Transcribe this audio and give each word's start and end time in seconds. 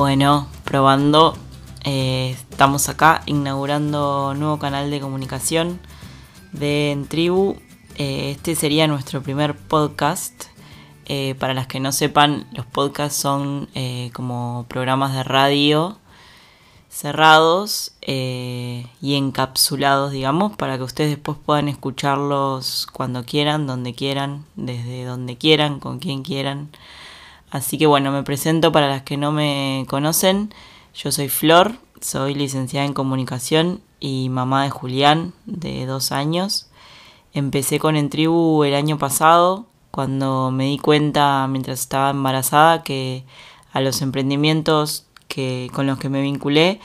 Bueno, 0.00 0.46
probando. 0.64 1.36
Eh, 1.84 2.30
estamos 2.30 2.88
acá 2.88 3.20
inaugurando 3.26 4.32
nuevo 4.34 4.58
canal 4.58 4.90
de 4.90 4.98
comunicación 4.98 5.78
de 6.52 6.92
En 6.92 7.06
Tribu. 7.06 7.56
Eh, 7.96 8.30
este 8.30 8.54
sería 8.54 8.86
nuestro 8.86 9.22
primer 9.22 9.54
podcast. 9.54 10.44
Eh, 11.04 11.34
para 11.38 11.52
las 11.52 11.66
que 11.66 11.80
no 11.80 11.92
sepan, 11.92 12.46
los 12.54 12.64
podcasts 12.64 13.18
son 13.18 13.68
como 14.14 14.64
programas 14.70 15.12
de 15.12 15.22
radio 15.22 15.98
cerrados 16.88 17.92
y 18.00 18.86
encapsulados, 19.02 20.12
digamos, 20.12 20.56
para 20.56 20.78
que 20.78 20.84
ustedes 20.84 21.10
después 21.10 21.36
puedan 21.44 21.68
escucharlos 21.68 22.86
cuando 22.90 23.26
quieran, 23.26 23.66
donde 23.66 23.92
quieran, 23.94 24.46
desde 24.56 25.04
donde 25.04 25.36
quieran, 25.36 25.78
con 25.78 25.98
quien 25.98 26.22
quieran. 26.22 26.70
Así 27.50 27.78
que 27.78 27.86
bueno, 27.86 28.12
me 28.12 28.22
presento 28.22 28.70
para 28.70 28.88
las 28.88 29.02
que 29.02 29.16
no 29.16 29.32
me 29.32 29.84
conocen. 29.88 30.54
Yo 30.94 31.10
soy 31.10 31.28
Flor, 31.28 31.76
soy 32.00 32.34
licenciada 32.34 32.86
en 32.86 32.94
comunicación 32.94 33.80
y 33.98 34.28
mamá 34.28 34.64
de 34.64 34.70
Julián, 34.70 35.32
de 35.46 35.84
dos 35.86 36.12
años. 36.12 36.68
Empecé 37.32 37.78
con 37.78 37.96
Entribu 37.96 38.64
el 38.64 38.74
año 38.74 38.98
pasado, 38.98 39.66
cuando 39.90 40.50
me 40.50 40.66
di 40.66 40.78
cuenta 40.78 41.46
mientras 41.48 41.80
estaba 41.80 42.10
embarazada 42.10 42.82
que 42.82 43.24
a 43.72 43.80
los 43.80 44.02
emprendimientos 44.02 45.06
que, 45.28 45.70
con 45.72 45.86
los 45.86 45.98
que 45.98 46.08
me 46.08 46.22
vinculé 46.22 46.80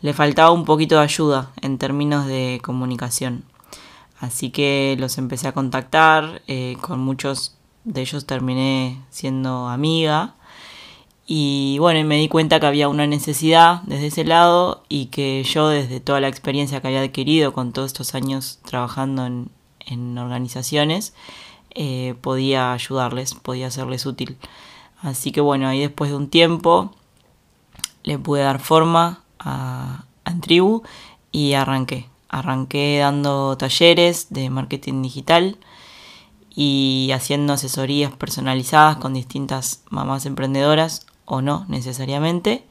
le 0.00 0.12
faltaba 0.12 0.50
un 0.50 0.64
poquito 0.64 0.96
de 0.96 1.02
ayuda 1.02 1.50
en 1.60 1.78
términos 1.78 2.26
de 2.26 2.60
comunicación. 2.62 3.44
Así 4.18 4.50
que 4.50 4.96
los 4.98 5.18
empecé 5.18 5.48
a 5.48 5.52
contactar, 5.52 6.42
eh, 6.46 6.76
con 6.80 7.00
muchos 7.00 7.56
de 7.86 8.02
ellos 8.02 8.26
terminé 8.26 9.00
siendo 9.10 9.68
amiga. 9.68 10.34
Y 11.26 11.78
bueno, 11.78 12.06
me 12.06 12.18
di 12.18 12.28
cuenta 12.28 12.60
que 12.60 12.66
había 12.66 12.88
una 12.88 13.06
necesidad 13.06 13.82
desde 13.82 14.08
ese 14.08 14.24
lado 14.24 14.84
y 14.88 15.06
que 15.06 15.42
yo 15.44 15.68
desde 15.68 16.00
toda 16.00 16.20
la 16.20 16.28
experiencia 16.28 16.80
que 16.80 16.88
había 16.88 17.00
adquirido 17.00 17.52
con 17.52 17.72
todos 17.72 17.86
estos 17.86 18.14
años 18.14 18.60
trabajando 18.64 19.26
en, 19.26 20.18
organizaciones, 20.18 21.14
eh, 21.70 22.14
podía 22.20 22.72
ayudarles, 22.72 23.34
podía 23.34 23.70
serles 23.70 24.04
útil. 24.04 24.36
Así 25.00 25.30
que 25.30 25.40
bueno, 25.40 25.68
ahí 25.68 25.80
después 25.80 26.10
de 26.10 26.16
un 26.16 26.28
tiempo 26.28 26.92
le 28.02 28.18
pude 28.18 28.42
dar 28.42 28.58
forma 28.58 29.22
a, 29.38 30.04
a 30.24 30.40
Tribu 30.40 30.82
y 31.30 31.52
arranqué. 31.54 32.08
Arranqué 32.28 32.98
dando 32.98 33.56
talleres 33.56 34.28
de 34.30 34.50
marketing 34.50 35.02
digital 35.02 35.56
y 36.56 37.10
haciendo 37.12 37.52
asesorías 37.52 38.12
personalizadas 38.12 38.96
con 38.96 39.12
distintas 39.12 39.82
mamás 39.90 40.24
emprendedoras 40.24 41.06
o 41.26 41.42
no 41.42 41.66
necesariamente. 41.68 42.64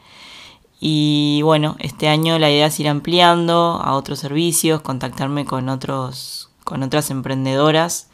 Y 0.79 1.41
bueno, 1.43 1.77
este 1.79 2.09
año 2.09 2.37
la 2.39 2.49
idea 2.49 2.65
es 2.65 2.79
ir 2.79 2.89
ampliando 2.89 3.79
a 3.81 3.93
otros 3.93 4.19
servicios, 4.19 4.81
contactarme 4.81 5.45
con 5.45 5.69
otros 5.69 6.49
con 6.63 6.81
otras 6.81 7.11
emprendedoras 7.11 8.09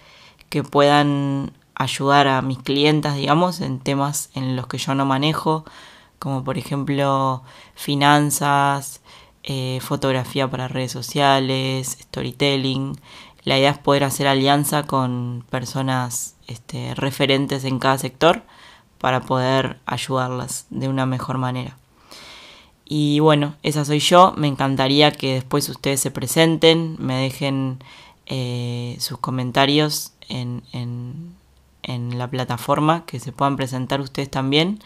que 0.49 0.61
puedan 0.61 1.53
ayudar 1.73 2.27
a 2.27 2.42
mis 2.42 2.59
clientas, 2.59 3.16
digamos, 3.16 3.61
en 3.61 3.80
temas 3.80 4.30
en 4.36 4.58
los 4.58 4.67
que 4.67 4.77
yo 4.77 4.94
no 4.94 5.05
manejo, 5.05 5.64
como 6.19 6.44
por 6.44 6.58
ejemplo 6.58 7.44
finanzas, 7.75 9.02
eh, 9.44 9.80
fotografía 9.81 10.49
para 10.52 10.67
redes 10.67 10.92
sociales, 10.92 11.97
storytelling, 12.02 12.99
la 13.44 13.58
idea 13.58 13.72
es 13.72 13.78
poder 13.78 14.03
hacer 14.03 14.28
alianza 14.28 14.84
con 14.84 15.44
personas 15.50 16.36
este, 16.47 16.94
referentes 16.95 17.64
en 17.66 17.80
cada 17.80 17.98
sector 17.98 18.44
para 19.00 19.22
poder 19.22 19.80
ayudarlas 19.86 20.67
de 20.70 20.88
una 20.88 21.05
mejor 21.05 21.38
manera. 21.38 21.77
Y 22.86 23.20
bueno, 23.20 23.55
esa 23.64 23.83
soy 23.86 23.99
yo. 23.99 24.33
Me 24.38 24.48
encantaría 24.48 25.11
que 25.11 25.36
después 25.36 25.67
ustedes 25.70 26.02
se 26.02 26.11
presenten, 26.11 26.98
me 26.99 27.15
dejen 27.15 27.80
eh, 28.27 28.98
sus 28.99 29.17
comentarios 29.17 30.14
en, 30.30 30.61
en, 30.71 31.33
en, 31.83 32.17
la 32.20 32.30
plataforma, 32.30 33.05
que 33.05 33.20
se 33.20 33.32
puedan 33.32 33.55
presentar 33.55 34.02
ustedes 34.02 34.30
también. 34.30 34.80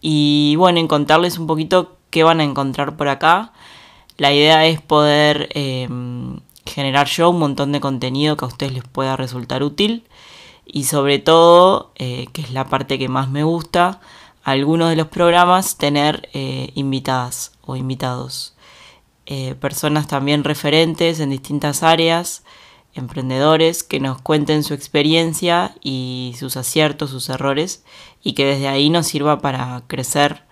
Y 0.00 0.56
bueno, 0.56 0.80
en 0.80 0.88
contarles 0.88 1.38
un 1.38 1.46
poquito 1.46 1.96
qué 2.10 2.24
van 2.24 2.40
a 2.40 2.44
encontrar 2.44 2.96
por 2.96 3.08
acá. 3.08 3.52
La 4.18 4.32
idea 4.32 4.66
es 4.66 4.80
poder 4.80 5.48
eh, 5.54 5.88
generar 6.66 7.06
yo 7.06 7.30
un 7.30 7.38
montón 7.38 7.72
de 7.72 7.80
contenido 7.80 8.36
que 8.36 8.44
a 8.44 8.48
ustedes 8.48 8.72
les 8.72 8.84
pueda 8.84 9.16
resultar 9.16 9.62
útil 9.62 10.04
y 10.64 10.84
sobre 10.84 11.18
todo, 11.18 11.92
eh, 11.94 12.26
que 12.32 12.42
es 12.42 12.50
la 12.50 12.66
parte 12.66 12.98
que 12.98 13.08
más 13.08 13.30
me 13.30 13.44
gusta, 13.44 14.00
algunos 14.42 14.90
de 14.90 14.96
los 14.96 15.08
programas 15.08 15.76
tener 15.76 16.28
eh, 16.32 16.70
invitadas 16.74 17.52
o 17.62 17.76
invitados. 17.76 18.54
Eh, 19.26 19.54
personas 19.56 20.06
también 20.06 20.44
referentes 20.44 21.18
en 21.20 21.30
distintas 21.30 21.82
áreas, 21.82 22.44
emprendedores 22.94 23.82
que 23.82 24.00
nos 24.00 24.20
cuenten 24.20 24.62
su 24.62 24.74
experiencia 24.74 25.74
y 25.82 26.34
sus 26.38 26.56
aciertos, 26.56 27.10
sus 27.10 27.28
errores 27.28 27.84
y 28.22 28.34
que 28.34 28.46
desde 28.46 28.68
ahí 28.68 28.88
nos 28.88 29.06
sirva 29.06 29.40
para 29.40 29.82
crecer 29.86 30.44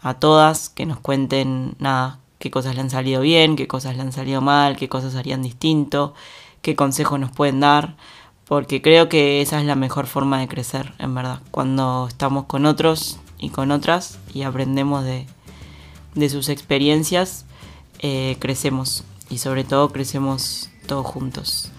a 0.00 0.14
todas, 0.14 0.68
que 0.68 0.86
nos 0.86 0.98
cuenten 1.00 1.76
nada, 1.78 2.20
qué 2.38 2.50
cosas 2.50 2.74
le 2.74 2.80
han 2.80 2.90
salido 2.90 3.20
bien, 3.20 3.56
qué 3.56 3.66
cosas 3.66 3.96
le 3.96 4.02
han 4.02 4.12
salido 4.12 4.40
mal, 4.40 4.76
qué 4.76 4.88
cosas 4.88 5.14
harían 5.14 5.42
distinto, 5.42 6.14
qué 6.62 6.76
consejos 6.76 7.18
nos 7.18 7.30
pueden 7.30 7.60
dar, 7.60 7.96
porque 8.46 8.82
creo 8.82 9.08
que 9.08 9.40
esa 9.42 9.60
es 9.60 9.66
la 9.66 9.74
mejor 9.74 10.06
forma 10.06 10.38
de 10.40 10.48
crecer, 10.48 10.94
en 10.98 11.14
verdad, 11.14 11.40
cuando 11.50 12.06
estamos 12.08 12.44
con 12.44 12.66
otros 12.66 13.18
y 13.38 13.50
con 13.50 13.70
otras 13.70 14.18
y 14.32 14.42
aprendemos 14.42 15.04
de, 15.04 15.26
sus 16.28 16.48
experiencias, 16.48 17.44
eh, 17.98 18.36
crecemos 18.38 19.04
y 19.28 19.38
sobre 19.38 19.64
todo 19.64 19.92
crecemos 19.92 20.70
todos 20.86 21.06
juntos. 21.06 21.70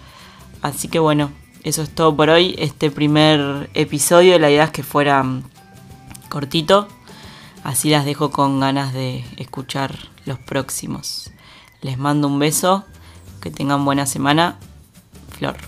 Así 0.62 0.88
que 0.88 0.98
bueno, 0.98 1.30
eso 1.64 1.82
es 1.82 1.90
todo 1.90 2.14
por 2.14 2.30
hoy. 2.30 2.54
Este 2.58 2.90
primer 2.90 3.70
episodio, 3.74 4.38
la 4.38 4.50
idea 4.50 4.64
es 4.64 4.70
que 4.70 4.82
fuera 4.82 5.22
mm, 5.22 5.42
cortito, 6.28 6.88
así 7.68 7.90
las 7.90 8.06
dejo 8.06 8.30
con 8.30 8.60
ganas 8.60 8.94
de 8.94 9.26
escuchar 9.36 9.94
los 10.24 10.38
próximos. 10.38 11.30
Les 11.82 11.98
mando 11.98 12.26
un 12.26 12.38
beso, 12.38 12.86
que 13.42 13.50
tengan 13.50 13.84
buena 13.84 14.06
semana. 14.06 14.58
Flor. 15.36 15.67